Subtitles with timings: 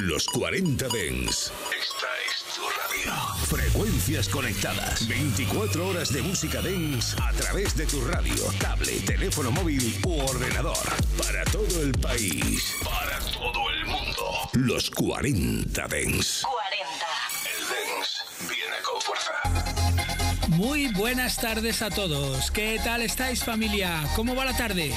[0.00, 1.52] Los 40 Dens.
[1.78, 3.12] Esta es tu radio.
[3.44, 5.06] Frecuencias conectadas.
[5.06, 10.78] 24 horas de música Dens a través de tu radio, tablet, teléfono móvil u ordenador.
[11.18, 12.76] Para todo el país.
[12.82, 14.48] Para todo el mundo.
[14.54, 16.46] Los 40 Dens.
[16.50, 17.06] 40.
[17.44, 20.48] El Dens viene con fuerza.
[20.48, 22.50] Muy buenas tardes a todos.
[22.50, 24.02] ¿Qué tal estáis familia?
[24.16, 24.94] ¿Cómo va la tarde?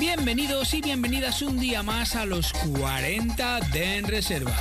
[0.00, 4.56] Bienvenidos y bienvenidas un día más a los 40 de En Reserva.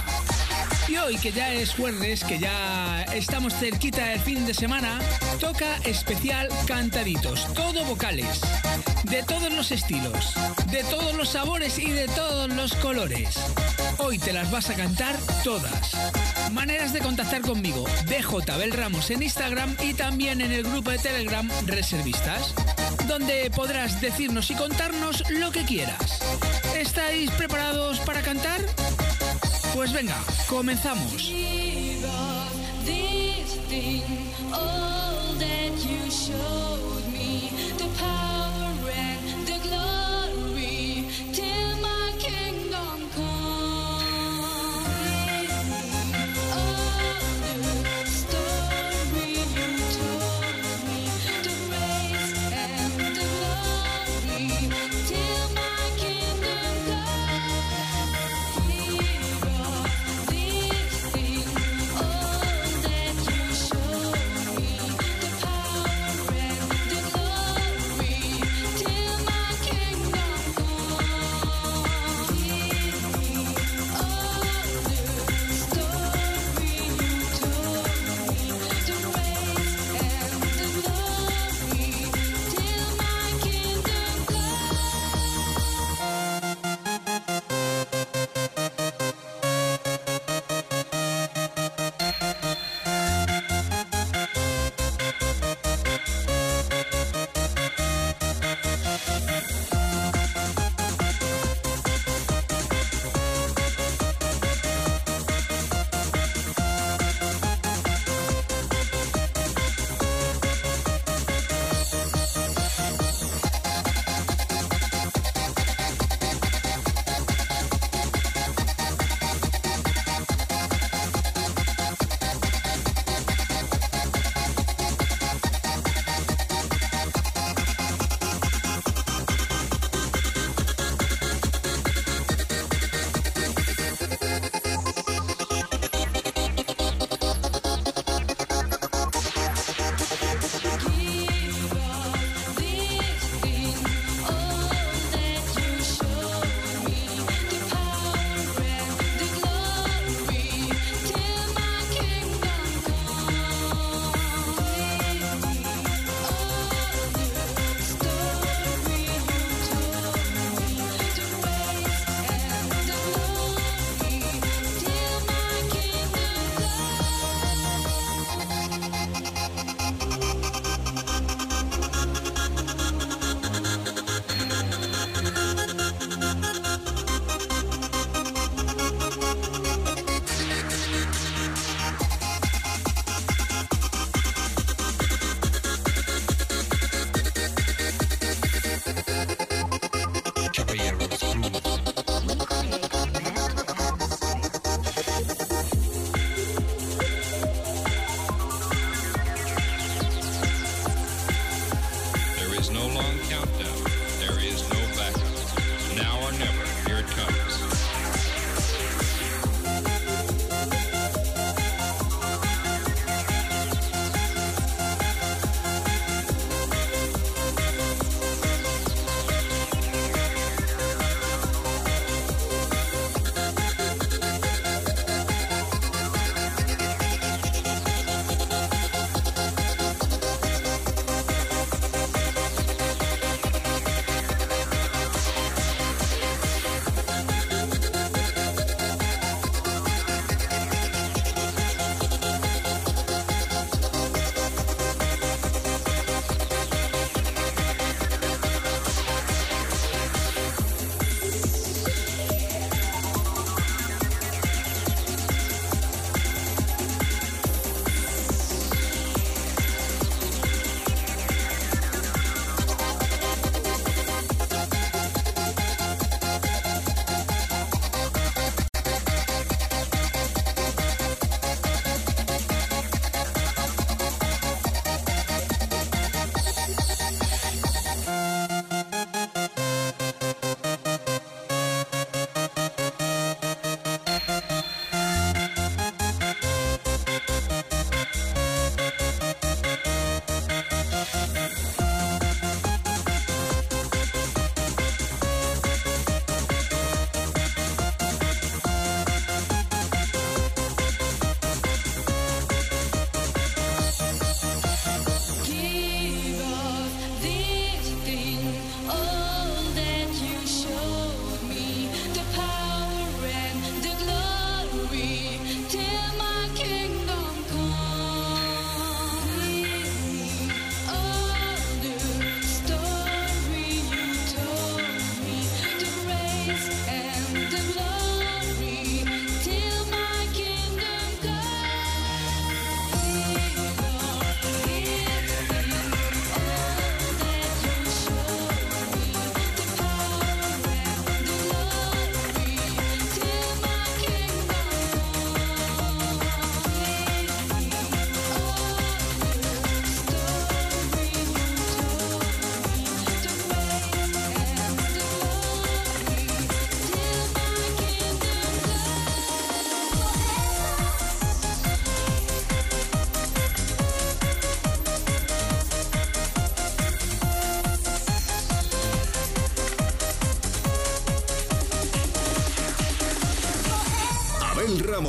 [0.90, 5.00] Y hoy que ya es jueves, que ya estamos cerquita del fin de semana,
[5.40, 8.42] toca especial cantaditos, todo vocales,
[9.06, 10.34] de todos los estilos,
[10.72, 13.40] de todos los sabores y de todos los colores.
[14.00, 15.16] Hoy te las vas a cantar
[15.46, 15.94] todas.
[16.52, 20.98] Maneras de contactar conmigo, DJ Bel Ramos en Instagram y también en el grupo de
[20.98, 22.54] Telegram Reservistas,
[23.10, 26.22] donde podrás decirnos y contarnos lo que quieras.
[26.76, 28.62] ¿Estáis preparados para cantar?
[29.74, 30.16] Pues venga,
[30.48, 31.34] comenzamos.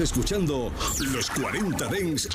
[0.00, 0.72] Escuchando
[1.12, 2.28] Los 40 Dens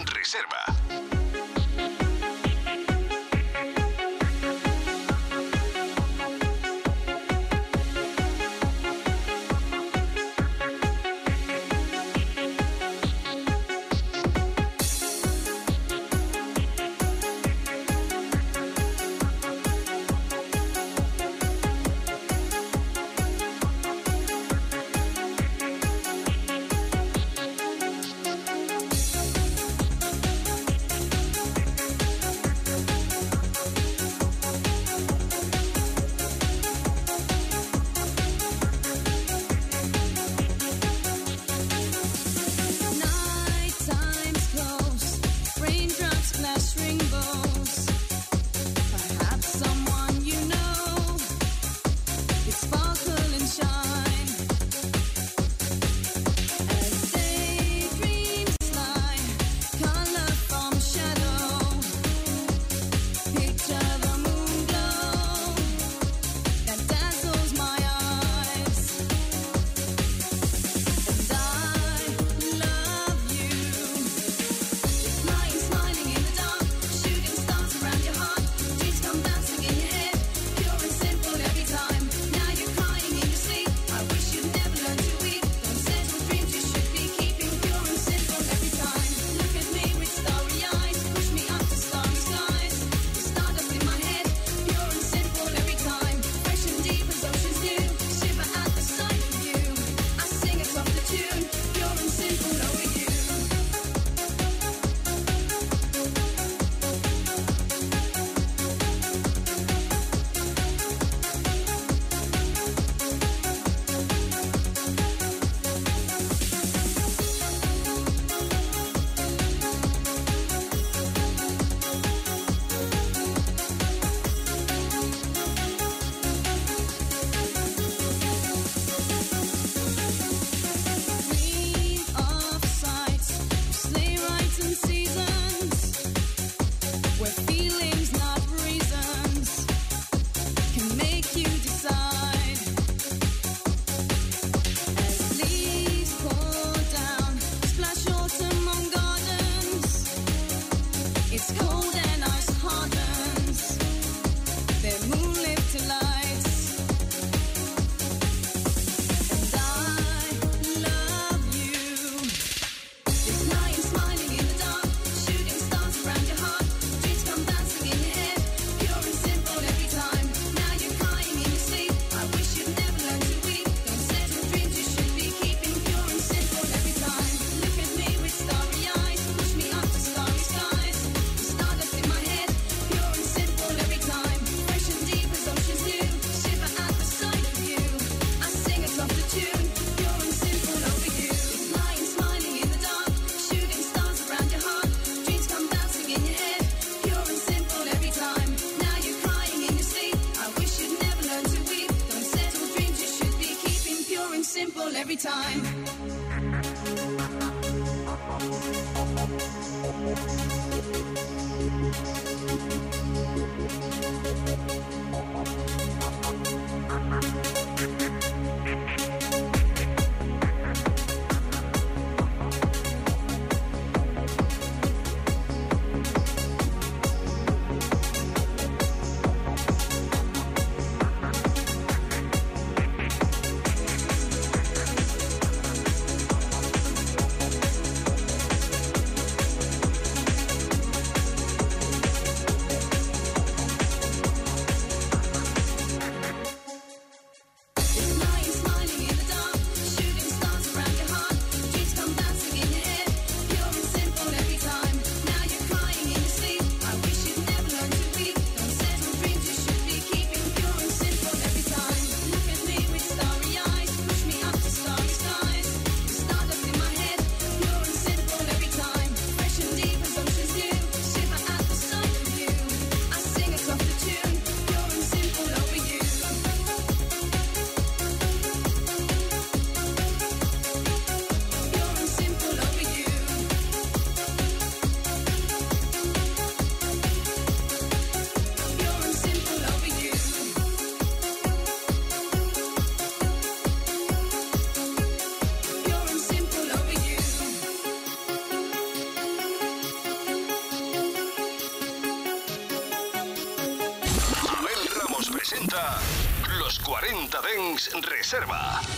[307.91, 308.92] Reserva.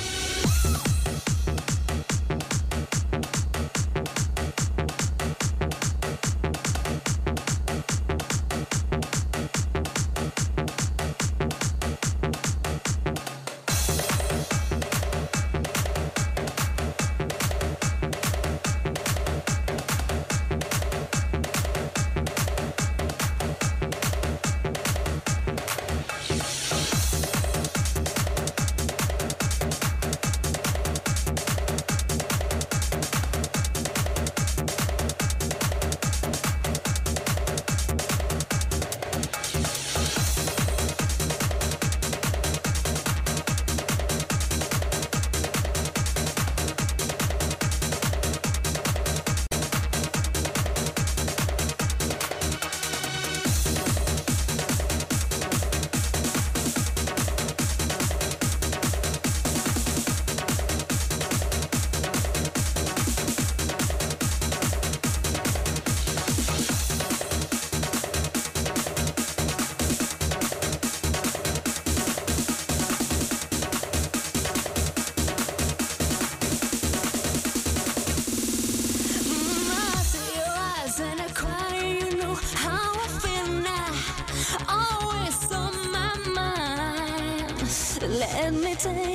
[88.86, 89.15] say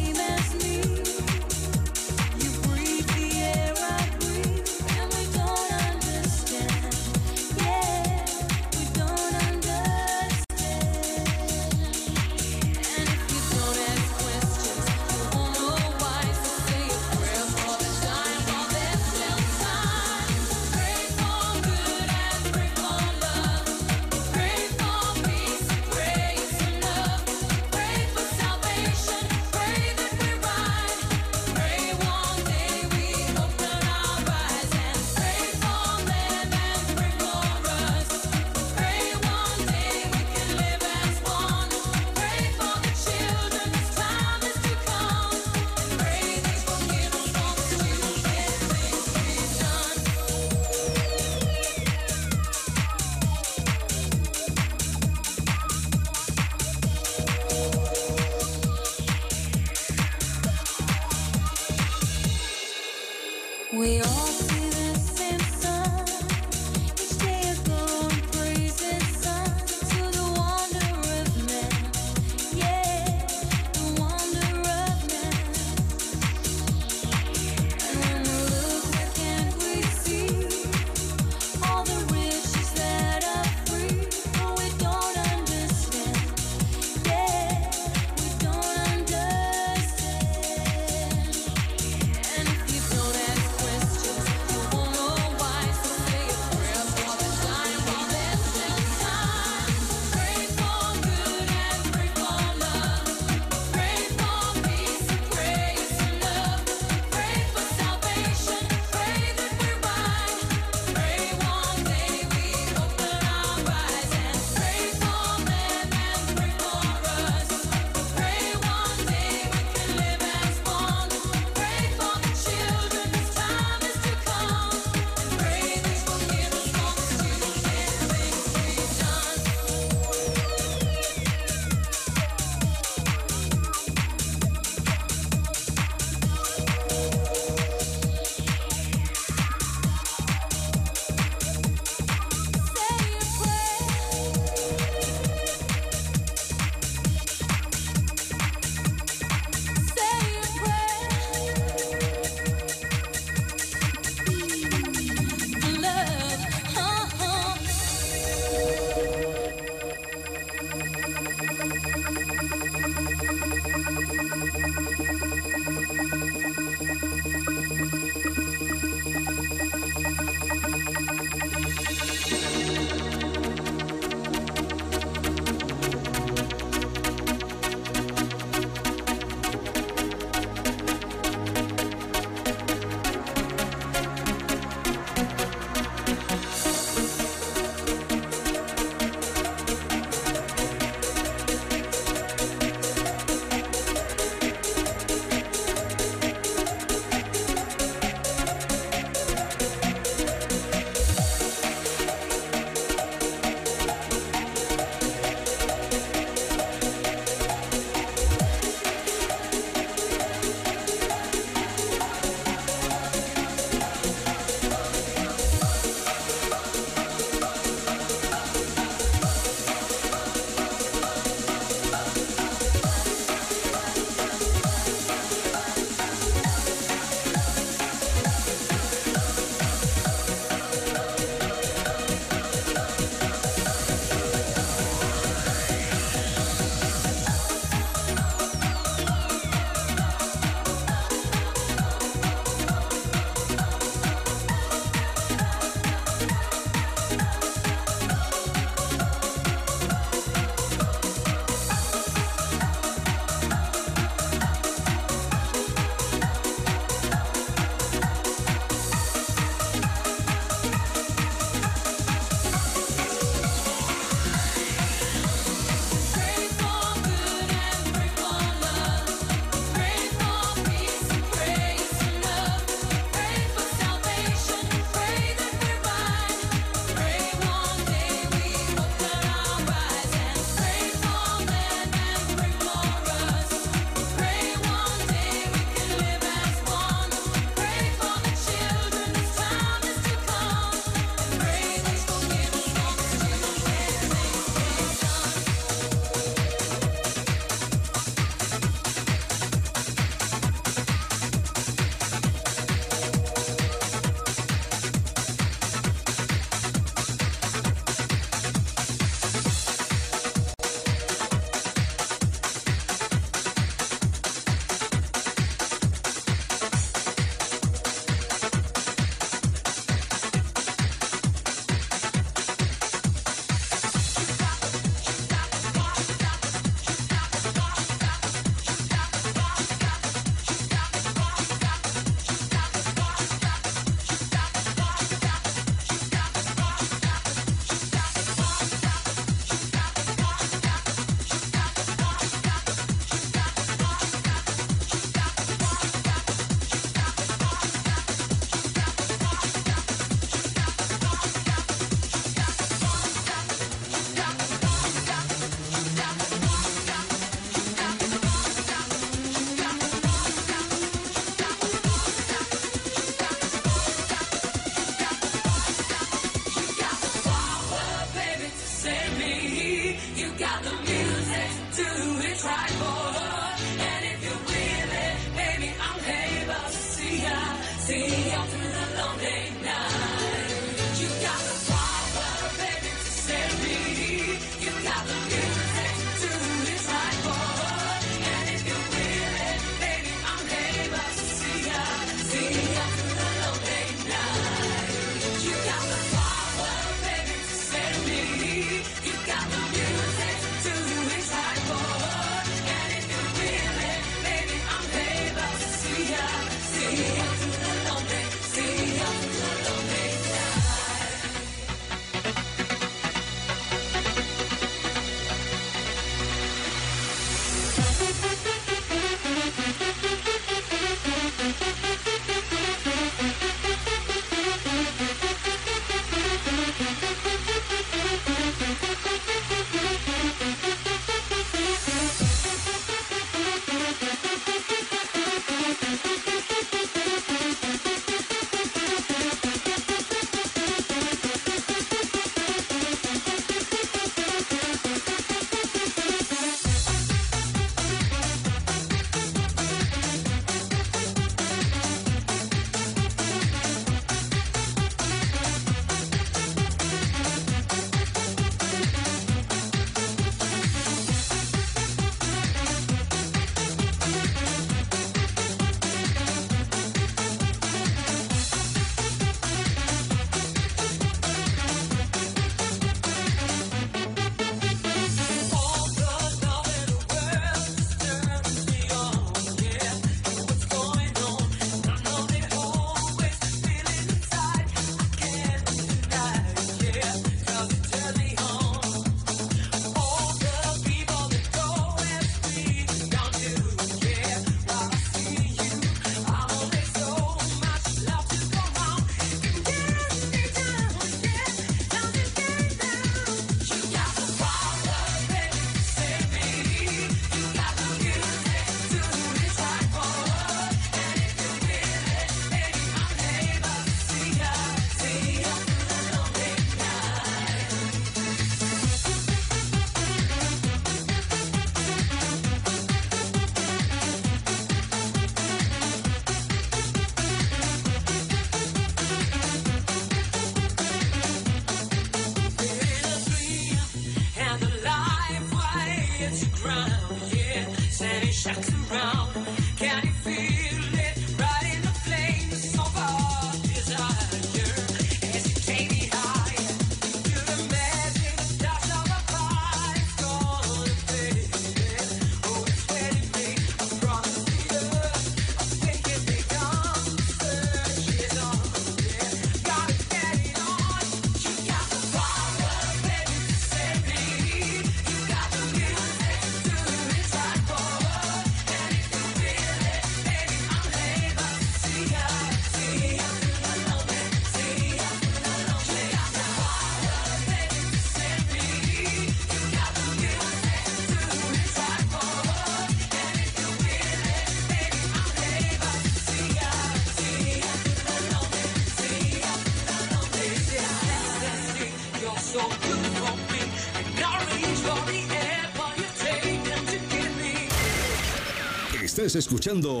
[599.22, 600.00] Estás escuchando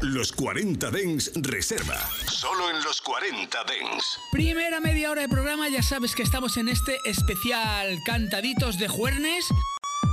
[0.00, 1.96] Los 40 Dens Reserva.
[2.28, 4.18] Solo en los 40 Dens.
[4.32, 9.46] Primera media hora de programa, ya sabes que estamos en este especial Cantaditos de Juernes.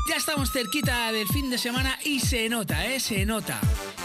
[0.07, 2.99] Ya estamos cerquita del fin de semana y se nota, ¿eh?
[2.99, 3.59] Se nota.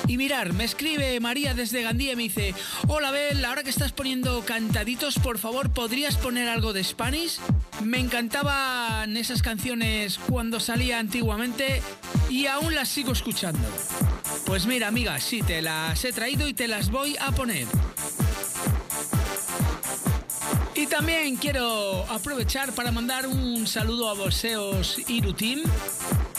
[0.09, 2.55] Y mirar, me escribe María desde Gandía y me dice,
[2.89, 7.41] hola Bel, ahora que estás poniendo cantaditos, por favor, ¿podrías poner algo de Spanish?
[7.83, 11.83] Me encantaban esas canciones cuando salía antiguamente
[12.31, 13.61] y aún las sigo escuchando.
[14.55, 17.67] Pues mira, amiga, sí, te las he traído y te las voy a poner.
[20.77, 25.65] Y también quiero aprovechar para mandar un saludo a Boseos Irutim,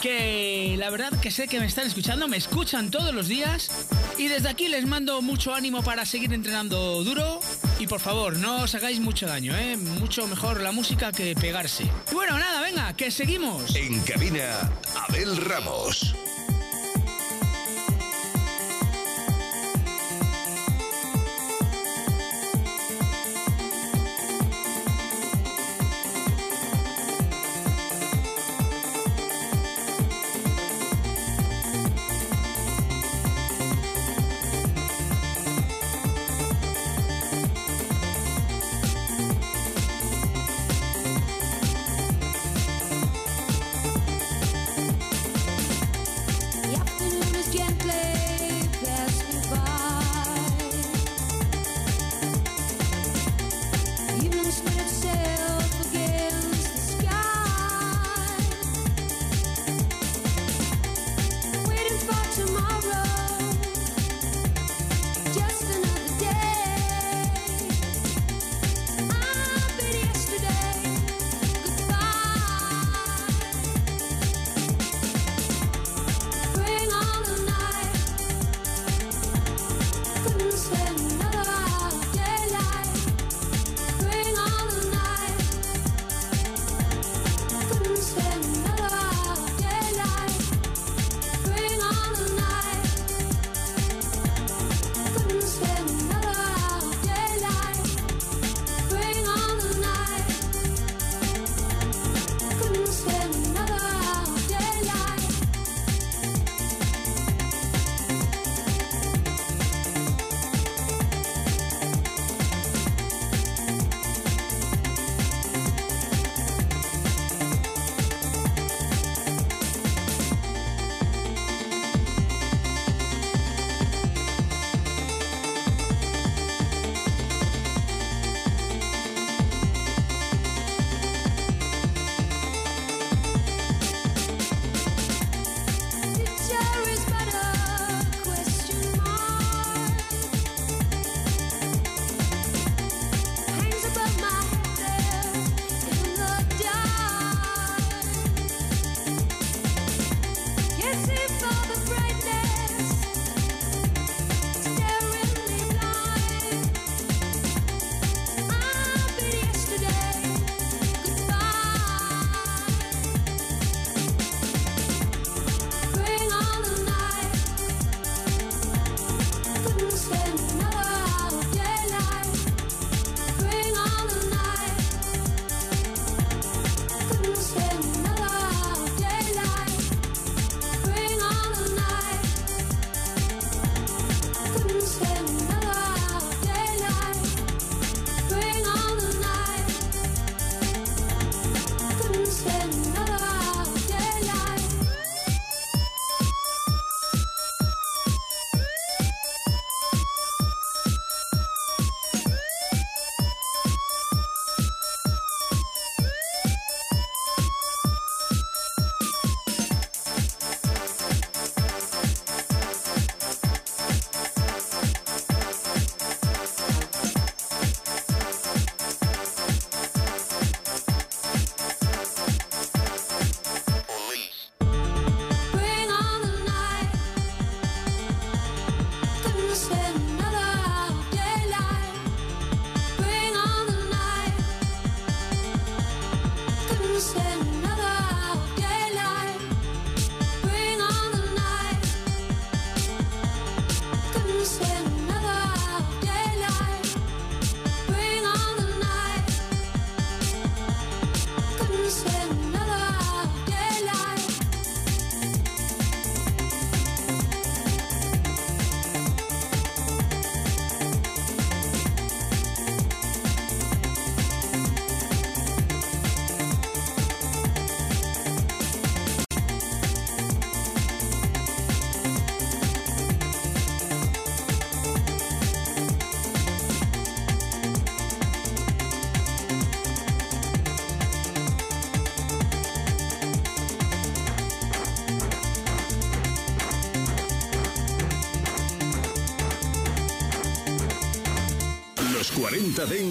[0.01, 3.69] que la verdad que sé que me están escuchando, me escuchan todos los días.
[4.17, 7.41] Y desde aquí les mando mucho ánimo para seguir entrenando duro.
[7.79, 9.75] Y por favor, no os hagáis mucho daño, ¿eh?
[9.75, 11.83] Mucho mejor la música que pegarse.
[12.09, 13.75] Y bueno, nada, venga, que seguimos.
[13.75, 14.71] En cabina,
[15.09, 16.15] Abel Ramos.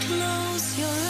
[0.00, 1.09] close your eyes.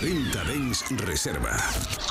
[0.00, 2.09] 40 Dens Reserva.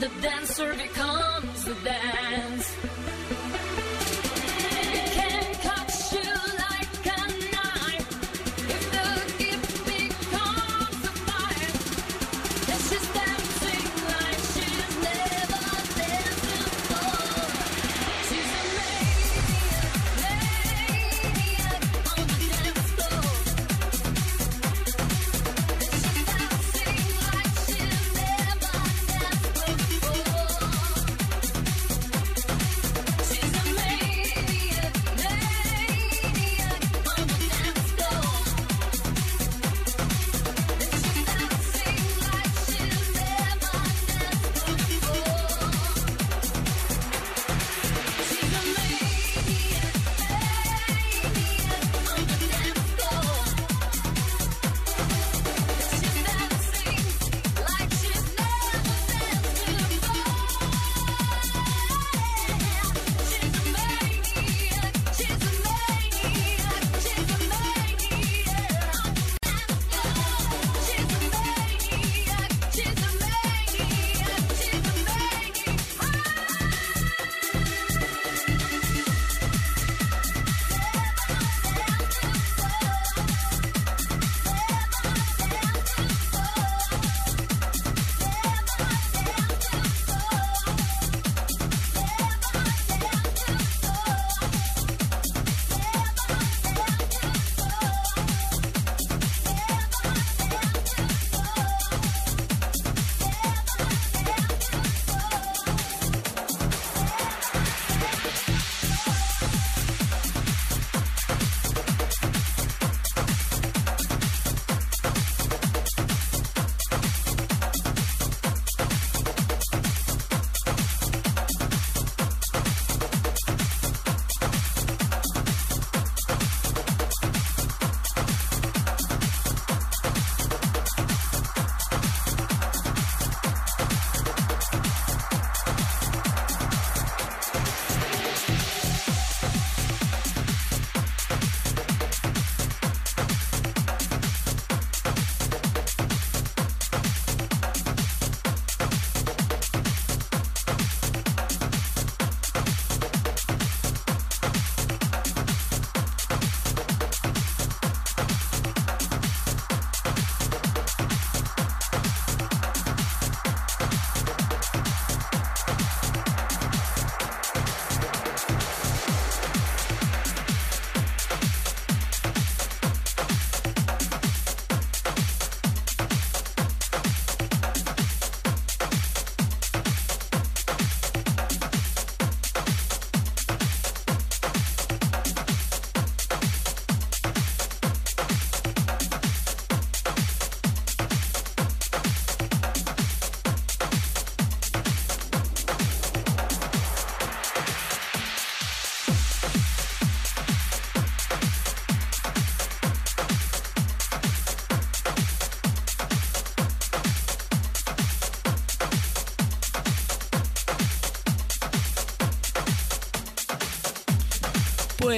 [0.00, 1.09] The dancer becomes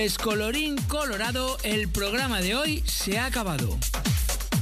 [0.03, 3.79] Pues colorín colorado, el programa de hoy se ha acabado.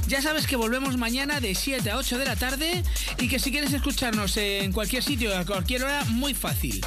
[0.07, 2.83] Ya sabes que volvemos mañana de 7 a 8 de la tarde
[3.17, 6.79] y que si quieres escucharnos en cualquier sitio a cualquier hora, muy fácil.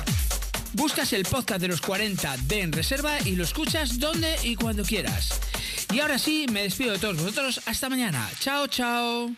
[0.72, 4.84] Buscas el podcast de los 40 de En Reserva y lo escuchas donde y cuando
[4.84, 5.40] quieras.
[5.92, 7.60] Y ahora sí, me despido de todos vosotros.
[7.66, 8.30] Hasta mañana.
[8.38, 9.34] Chao, chao.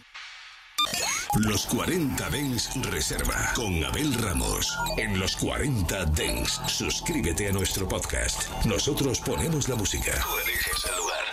[1.41, 4.75] Los 40 Dens Reserva con Abel Ramos.
[4.97, 8.49] En los 40 Dens, suscríbete a nuestro podcast.
[8.65, 10.13] Nosotros ponemos la música.
[10.13, 11.25] Tú eliges el lugar.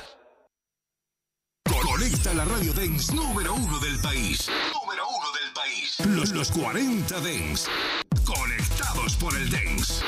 [1.84, 4.49] Conecta la radio Dens número uno del país.
[4.74, 5.95] Número uno del país.
[6.06, 7.70] Los, los 40 Dens.
[8.26, 10.04] Conectados por el Dens.